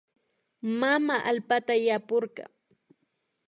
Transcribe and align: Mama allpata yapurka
Mama 0.79 1.15
allpata 1.29 1.73
yapurka 1.87 2.43